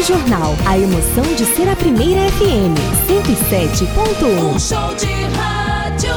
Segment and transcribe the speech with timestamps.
[0.00, 0.54] Rádio Jornal.
[0.66, 2.74] A emoção de ser a primeira FM.
[3.06, 4.54] 107.1.
[4.54, 6.14] Um show de rádio.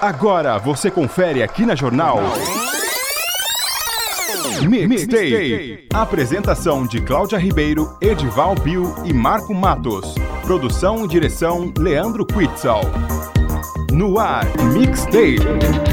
[0.00, 2.18] Agora você confere aqui na Jornal.
[4.68, 5.88] Mixtape.
[5.94, 10.14] Apresentação de Cláudia Ribeiro, Edival Bill e Marco Matos.
[10.42, 12.82] Produção e direção Leandro Quitzal.
[13.90, 14.44] No ar,
[14.74, 15.89] Mixtape.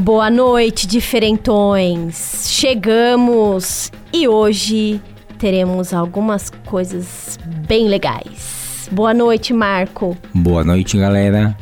[0.00, 2.46] Boa noite, diferentões.
[2.48, 4.98] Chegamos e hoje
[5.38, 8.88] teremos algumas coisas bem legais.
[8.90, 10.16] Boa noite, Marco.
[10.32, 11.54] Boa noite, galera.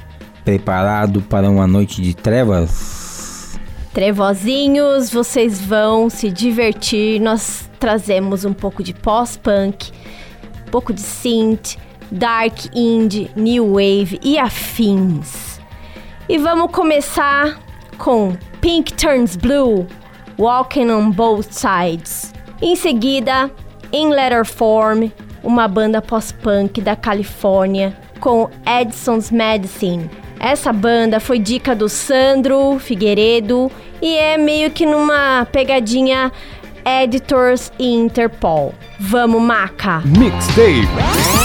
[0.44, 3.58] Preparado para uma noite de trevas?
[3.92, 7.20] Trevozinhos, vocês vão se divertir.
[7.20, 9.90] Nós trazemos um pouco de pós-punk,
[10.64, 11.76] um pouco de synth,
[12.08, 15.58] dark indie, new wave e afins.
[16.28, 17.66] E vamos começar
[17.98, 19.86] com Pink Turns Blue,
[20.38, 22.32] Walking on Both Sides.
[22.62, 23.50] Em seguida,
[23.92, 25.10] In Letter Form,
[25.42, 30.08] uma banda pós-punk da Califórnia com Edson's Medicine.
[30.40, 36.32] Essa banda foi dica do Sandro Figueiredo e é meio que numa pegadinha
[36.84, 38.72] Editors e Interpol.
[38.98, 40.00] Vamos, Maca!
[40.04, 41.37] Mixtape.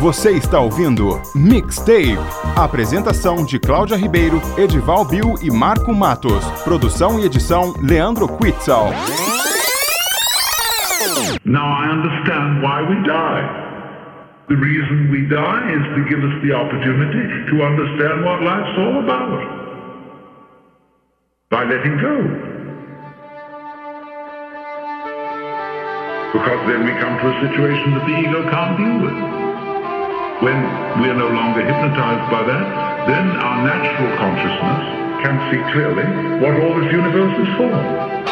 [0.00, 2.16] Você está ouvindo Mixtape.
[2.56, 6.42] Apresentação de Cláudia Ribeiro, Edival Bill e Marco Matos.
[6.62, 8.88] Produção e edição Leandro Quitzal.
[11.44, 13.44] Now I understand why we die.
[14.48, 19.04] The reason we die is to give us the opportunity to understand what life's all
[19.04, 19.44] about.
[21.50, 22.16] By letting go.
[26.32, 29.49] Because then we come to a situation that the ego can't deal with.
[30.40, 30.56] When
[31.02, 36.56] we are no longer hypnotized by that, then our natural consciousness can see clearly what
[36.64, 38.29] all this universe is for.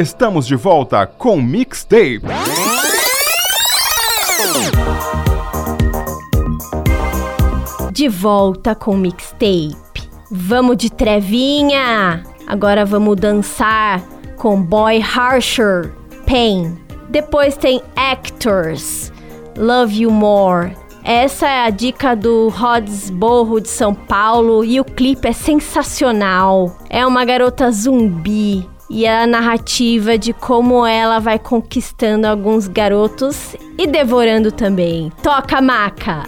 [0.00, 2.22] Estamos de volta com Mixtape.
[7.90, 9.76] De volta com mixtape.
[10.30, 12.22] Vamos de trevinha!
[12.46, 14.00] Agora vamos dançar
[14.36, 15.92] com Boy Harsher,
[16.24, 16.78] Pain.
[17.08, 19.12] Depois tem Actors,
[19.56, 20.76] Love You More.
[21.02, 26.78] Essa é a dica do Rods Borro de São Paulo e o clipe é sensacional.
[26.88, 33.86] É uma garota zumbi e a narrativa de como ela vai conquistando alguns garotos e
[33.86, 35.12] devorando também.
[35.22, 36.22] Toca maca!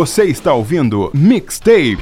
[0.00, 1.98] Você está ouvindo Mixtape.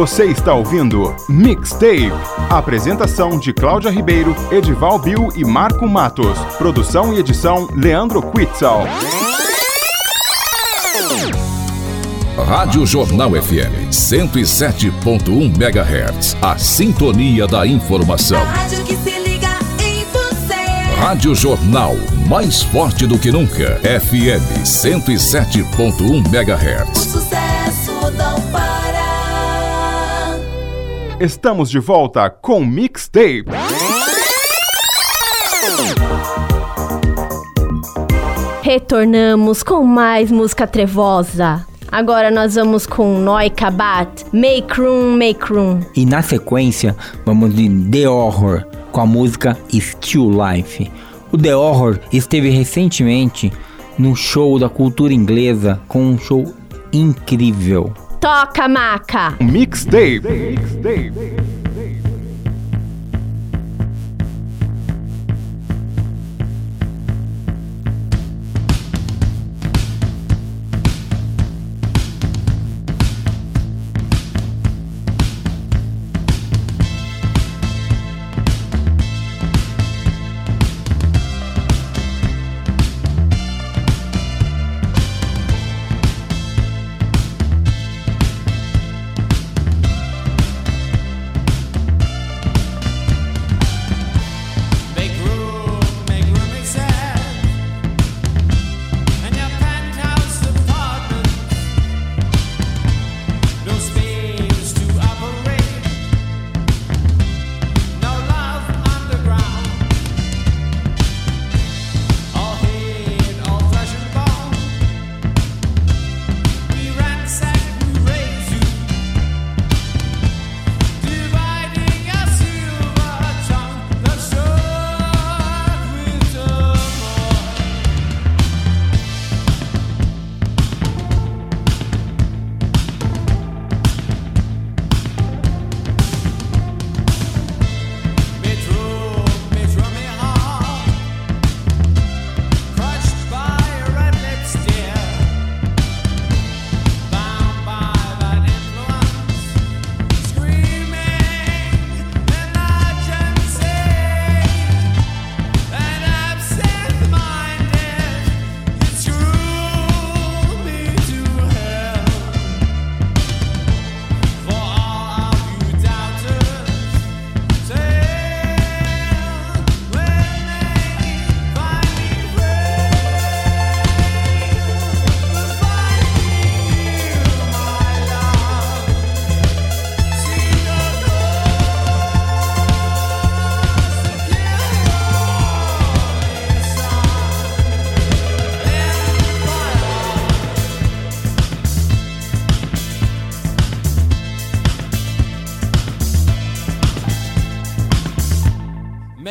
[0.00, 2.10] Você está ouvindo Mixtape.
[2.48, 6.38] Apresentação de Cláudia Ribeiro, Edival Bill e Marco Matos.
[6.56, 8.84] Produção e edição Leandro Quitzal.
[12.48, 16.34] Rádio Jornal FM 107.1 MHz.
[16.40, 18.42] A sintonia da informação.
[18.42, 19.50] Rádio que se liga
[19.84, 20.98] em você.
[20.98, 21.94] Rádio Jornal,
[22.26, 23.78] mais forte do que nunca.
[23.82, 26.98] FM 107.1 O MHz.
[26.98, 28.69] sucesso não para.
[31.20, 33.44] Estamos de volta com Mixtape.
[38.62, 41.66] Retornamos com mais música trevosa.
[41.92, 45.80] Agora nós vamos com Noi Kabat, Make Room, Make Room.
[45.94, 50.90] E na sequência, vamos de The Horror com a música Still Life.
[51.30, 53.52] O The Horror esteve recentemente
[53.98, 56.50] no show da cultura inglesa com um show
[56.90, 57.92] incrível.
[58.20, 59.34] Toca, maca!
[59.40, 60.20] Mixtape.
[60.20, 61.59] Mixtape.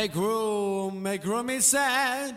[0.00, 2.34] Make room, make room, he said.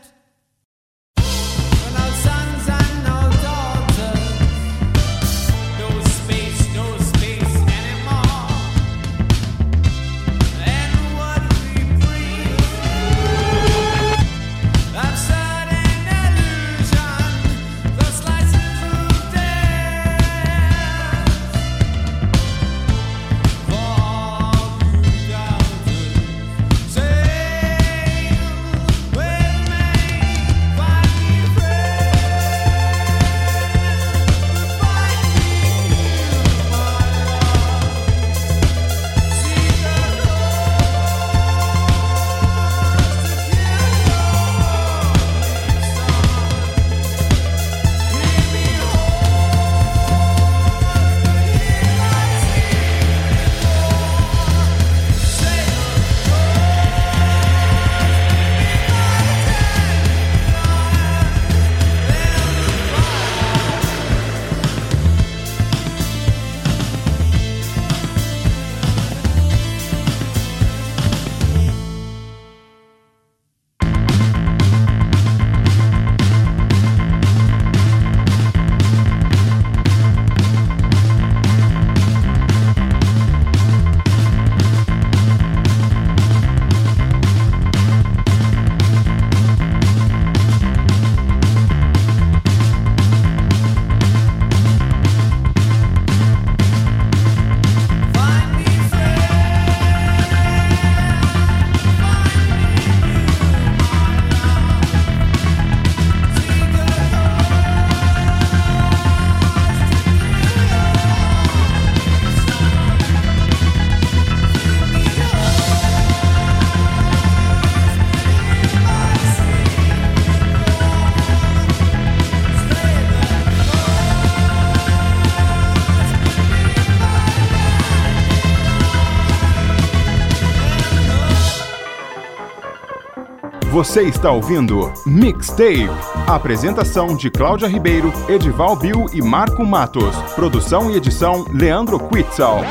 [133.84, 135.89] Você está ouvindo Mixtape.
[136.26, 140.15] Apresentação de Cláudia Ribeiro, Edival Bill e Marco Matos.
[140.36, 142.62] Produção e edição Leandro Quitzal.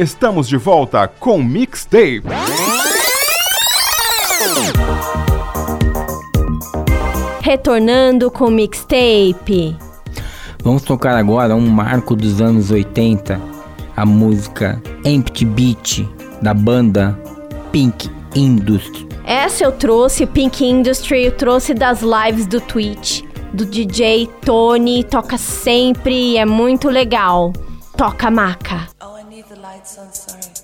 [0.00, 2.22] Estamos de volta com Mixtape.
[7.42, 9.76] Retornando com Mixtape.
[10.64, 13.38] Vamos tocar agora um marco dos anos 80,
[13.94, 16.08] a música Empty Beat
[16.40, 17.20] da banda
[17.70, 19.06] Pink Industry.
[19.22, 23.20] Essa eu trouxe, Pink Industry, eu trouxe das lives do Twitch,
[23.52, 27.52] do DJ Tony, toca sempre e é muito legal.
[27.98, 28.88] Toca maca.
[29.70, 30.59] lights on, sorry.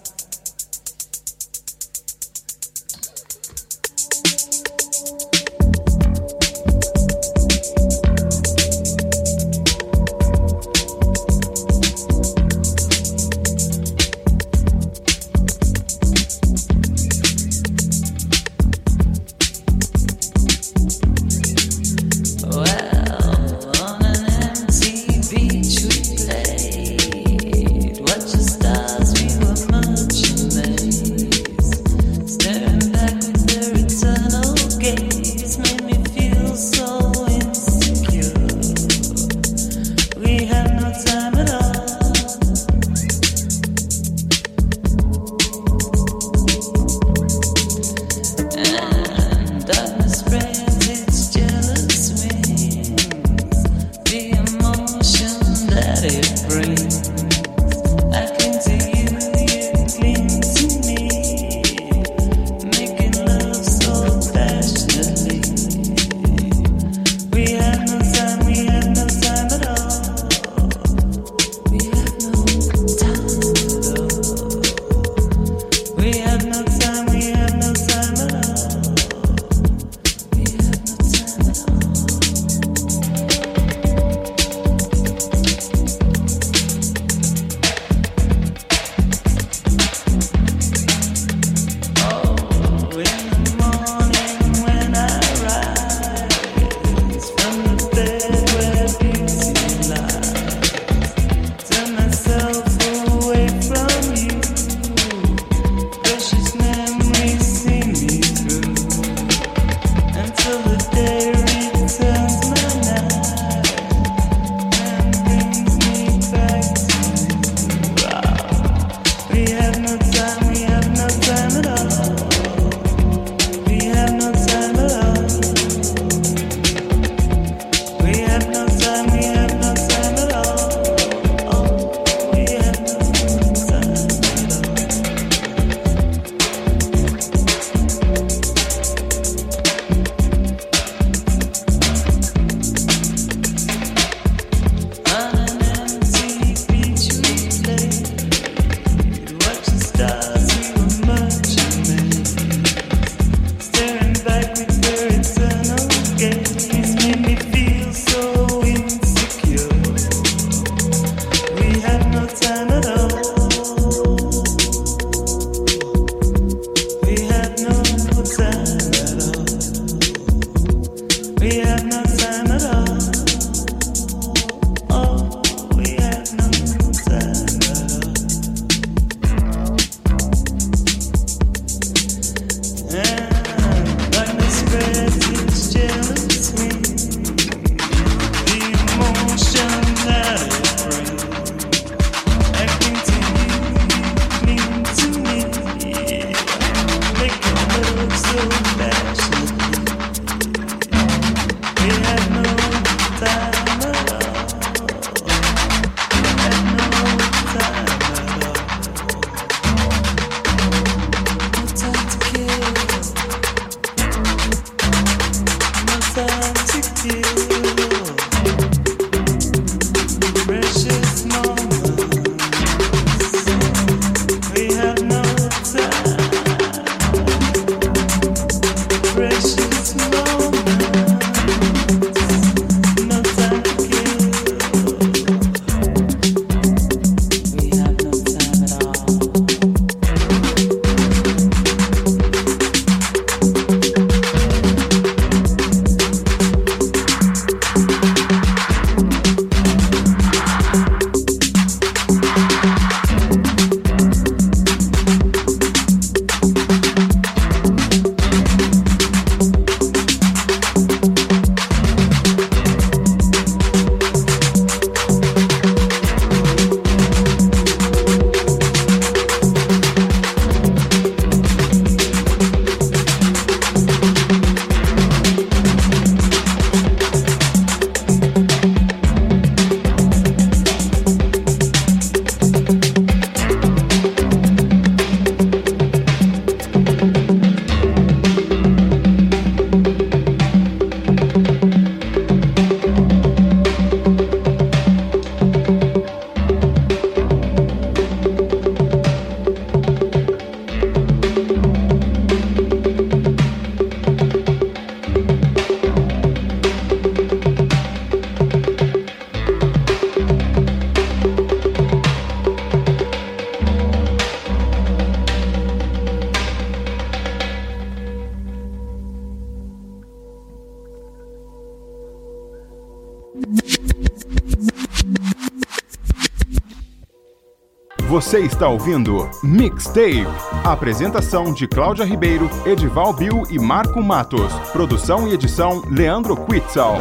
[328.09, 330.26] Você está ouvindo Mixtape.
[330.64, 334.53] Apresentação de Cláudia Ribeiro, Edival Bill e Marco Matos.
[334.72, 336.99] Produção e edição Leandro Quitzal.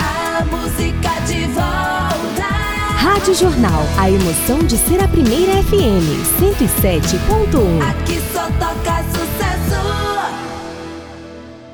[0.00, 2.48] A música de volta.
[2.96, 3.82] Rádio Jornal.
[3.98, 6.08] A emoção de ser a primeira FM
[6.40, 7.82] 107.1.
[7.90, 10.17] Aqui só toca sucesso.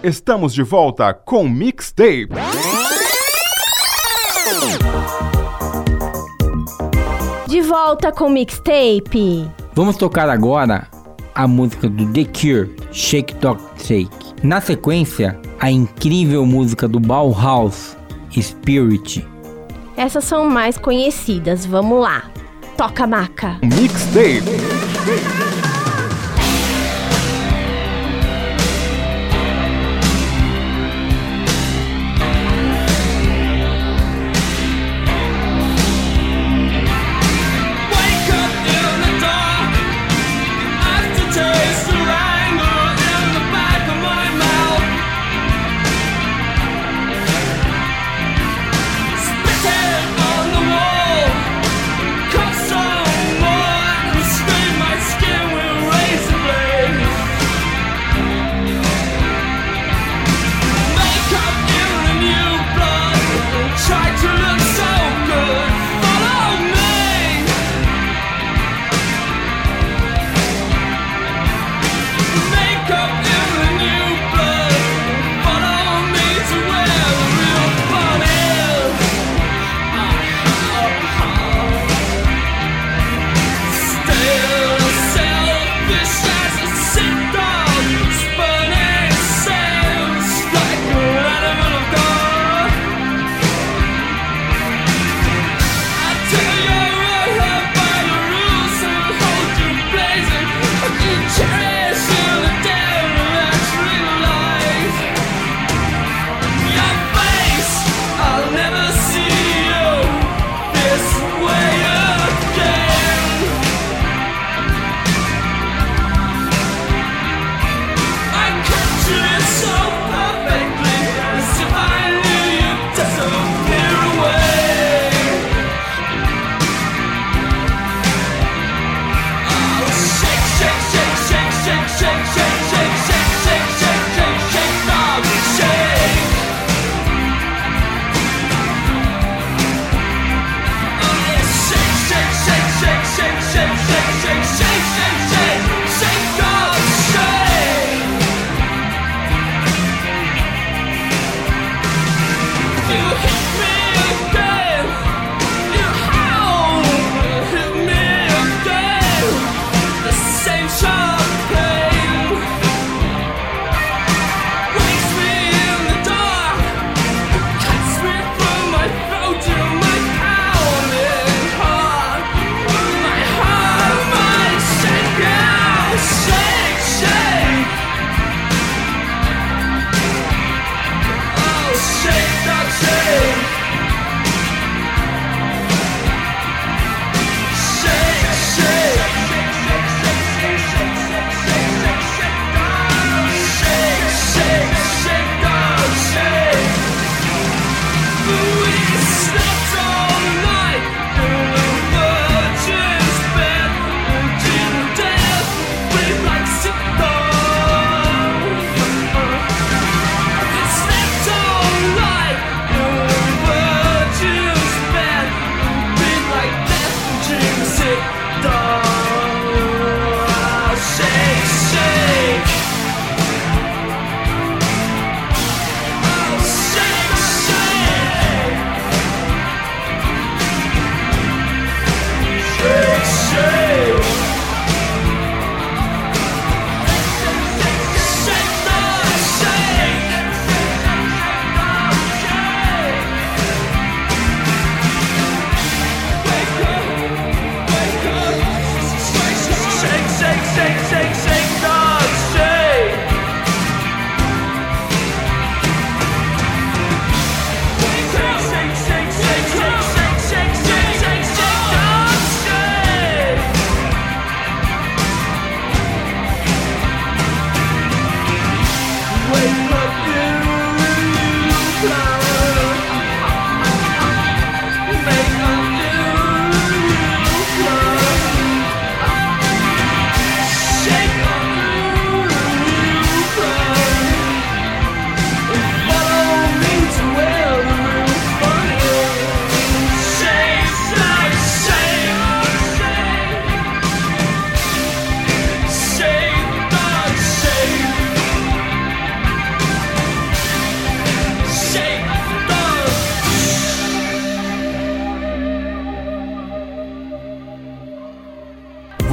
[0.05, 2.29] Estamos de volta com Mixtape.
[7.49, 9.51] De volta com mixtape.
[9.73, 10.87] Vamos tocar agora
[11.35, 14.35] a música do The Cure, Shake Dog Shake.
[14.43, 17.97] Na sequência, a incrível música do Bauhaus,
[18.31, 19.27] Spirit.
[19.97, 21.65] Essas são mais conhecidas.
[21.65, 22.25] Vamos lá.
[22.77, 23.59] Toca maca.
[23.63, 25.54] Mixtape.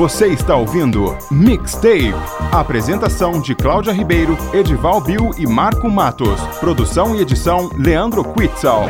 [0.01, 2.15] Você está ouvindo Mixtape.
[2.51, 6.41] Apresentação de Cláudia Ribeiro, Edival Bill e Marco Matos.
[6.59, 8.85] Produção e edição Leandro Quitzal.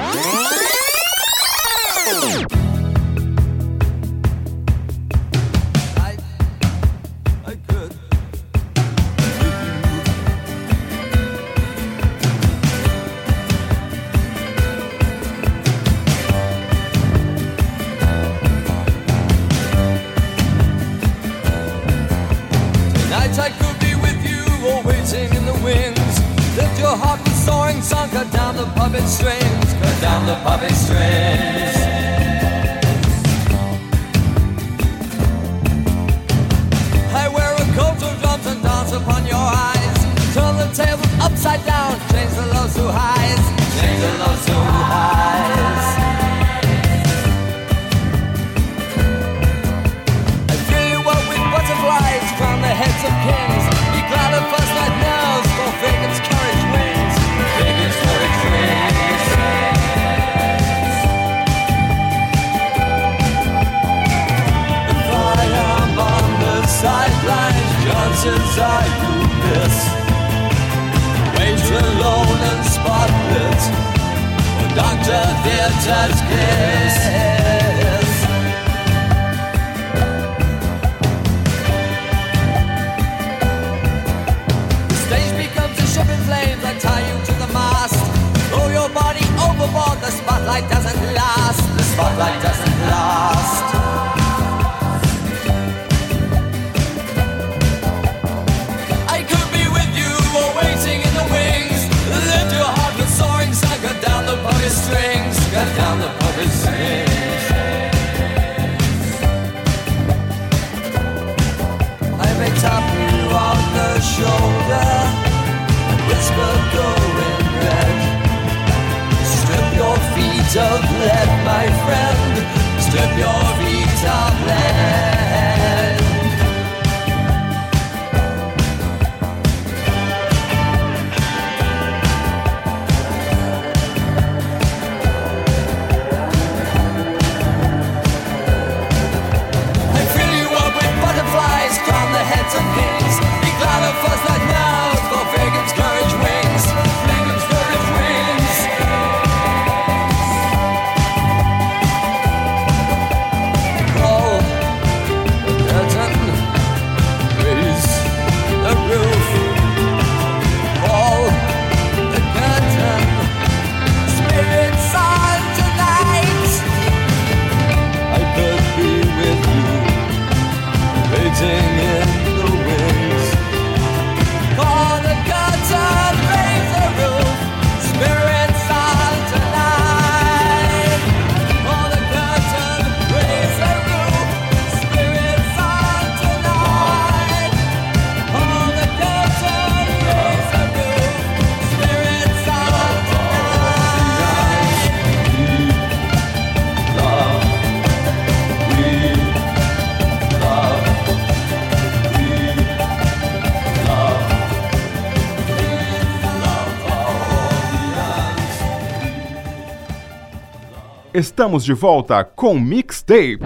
[211.21, 213.37] Estamos de volta com Mixtape.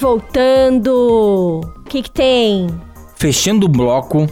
[0.00, 1.60] Voltando.
[1.60, 2.68] O que, que tem?
[3.16, 4.26] Fechando o bloco,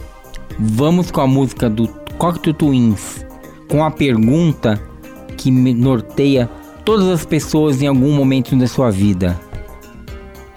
[0.57, 1.87] vamos com a música do
[2.17, 3.23] Cocteau Twins,
[3.69, 4.81] com a pergunta
[5.37, 6.49] que norteia
[6.83, 9.39] todas as pessoas em algum momento da sua vida.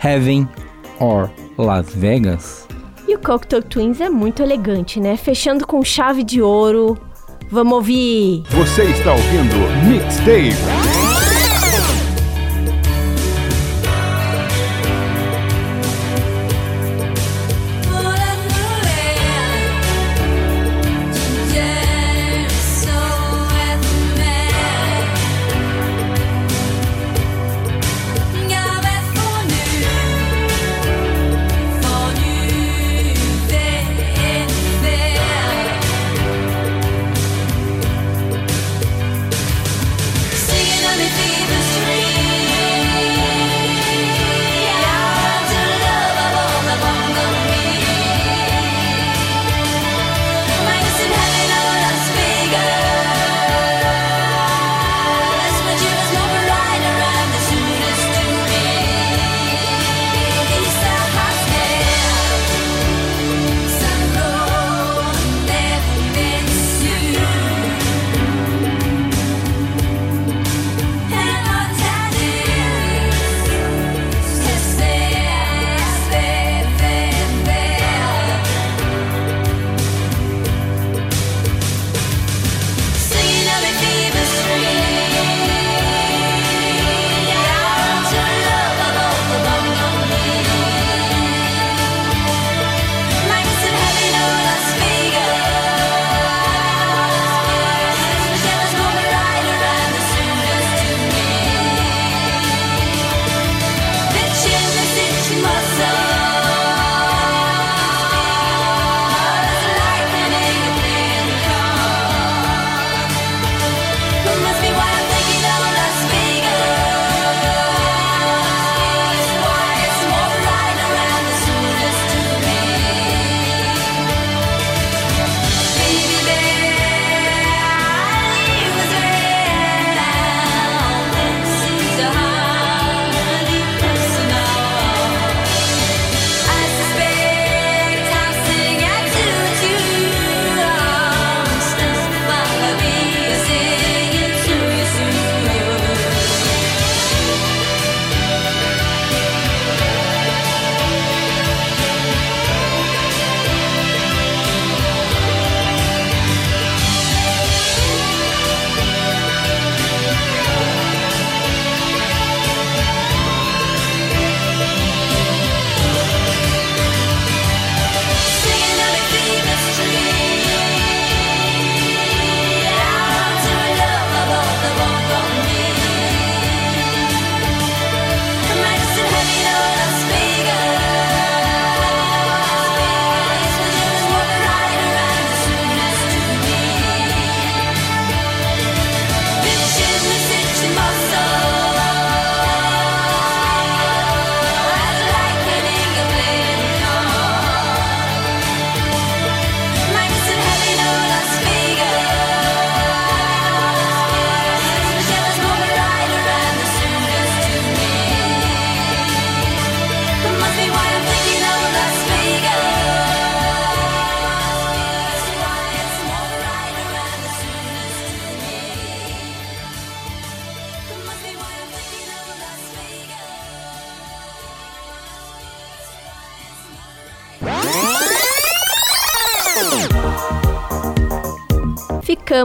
[0.03, 0.49] Heaven
[0.99, 2.67] or Las Vegas?
[3.07, 5.19] E o Cocteau Twins é muito elegante, né?
[5.19, 6.97] Fechando com chave de ouro,
[7.53, 8.45] Vamos ouvir.
[8.49, 9.55] Você está ouvindo
[9.87, 10.92] Mixtape.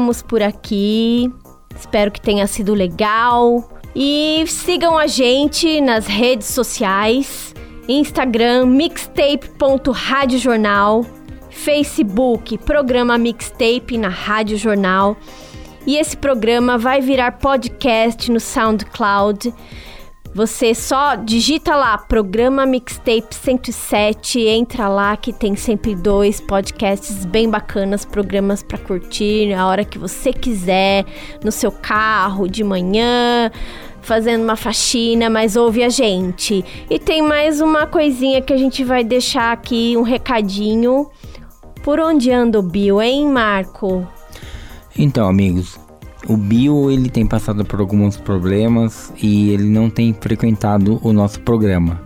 [0.08, 1.30] Ficamos por aqui.
[1.76, 3.70] Espero que tenha sido legal.
[3.96, 7.54] E sigam a gente nas redes sociais:
[7.90, 11.06] Instagram, mixtape.radiojornal,
[11.50, 15.18] Facebook, programa Mixtape na Rádio Jornal.
[15.86, 19.54] E esse programa vai virar podcast no SoundCloud.
[20.38, 27.50] Você só digita lá, programa Mixtape 107, entra lá que tem sempre dois podcasts bem
[27.50, 31.06] bacanas, programas pra curtir a hora que você quiser,
[31.44, 33.50] no seu carro, de manhã,
[34.00, 36.64] fazendo uma faxina, mas ouve a gente.
[36.88, 41.10] E tem mais uma coisinha que a gente vai deixar aqui, um recadinho.
[41.84, 44.08] Por onde anda o Bill, hein, Marco?
[44.96, 45.80] Então, amigos,
[46.28, 51.40] o Bill ele tem passado por alguns problemas e ele não tem frequentado o nosso
[51.42, 52.02] programa.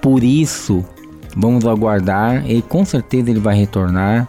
[0.00, 0.84] Por isso,
[1.36, 4.28] vamos aguardar e com certeza ele vai retornar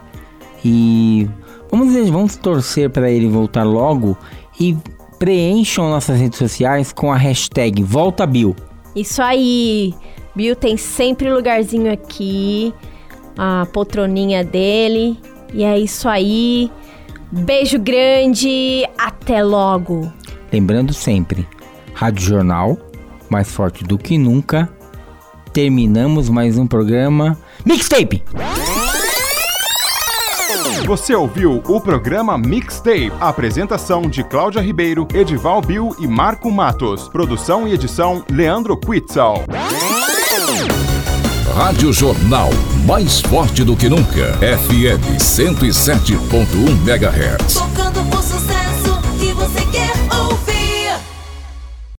[0.64, 1.28] e
[1.70, 4.16] vamos vamos torcer para ele voltar logo
[4.60, 4.76] e
[5.18, 8.56] preencham nossas redes sociais com a hashtag Volta Bill.
[8.94, 9.94] Isso aí!
[10.34, 12.72] Bill tem sempre lugarzinho aqui,
[13.36, 15.18] a poltroninha dele.
[15.52, 16.70] E é isso aí.
[17.32, 20.12] Beijo grande, até logo.
[20.52, 21.48] Lembrando sempre,
[21.94, 22.78] Rádio Jornal,
[23.30, 24.68] mais forte do que nunca.
[25.50, 28.22] Terminamos mais um programa Mixtape.
[30.84, 33.10] Você ouviu o programa Mixtape.
[33.18, 37.08] Apresentação de Cláudia Ribeiro, Edival Bill e Marco Matos.
[37.08, 39.44] Produção e edição Leandro Quitzal.
[41.54, 42.50] Rádio Jornal,
[42.86, 44.36] mais forte do que nunca.
[44.38, 46.16] FM 107.1
[46.86, 47.54] MHz.
[47.54, 48.41] Tocando sucesso.